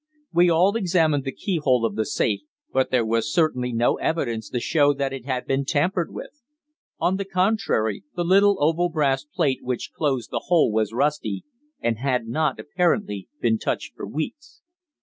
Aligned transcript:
We 0.33 0.49
all 0.49 0.75
examined 0.75 1.25
the 1.25 1.31
keyhole 1.31 1.85
of 1.85 1.93
the 1.95 2.07
safe, 2.07 2.41
but 2.73 2.89
there 2.89 3.05
was 3.05 3.31
certainly 3.31 3.71
no 3.71 3.97
evidence 3.99 4.49
to 4.49 4.59
show 4.59 4.95
that 4.95 5.13
it 5.13 5.25
had 5.27 5.45
been 5.45 5.63
tampered 5.63 6.11
with. 6.11 6.41
On 6.97 7.17
the 7.17 7.23
contrary, 7.25 8.03
the 8.15 8.23
little 8.23 8.57
oval 8.61 8.89
brass 8.89 9.23
plate 9.25 9.59
which 9.61 9.91
closed 9.95 10.31
the 10.31 10.45
hole 10.45 10.71
was 10.71 10.91
rusty, 10.91 11.45
and 11.81 11.99
had 11.99 12.25
not 12.27 12.59
apparently 12.59 13.27
been 13.41 13.59
touched 13.59 13.93
for 13.95 14.07
weeks. 14.07 14.63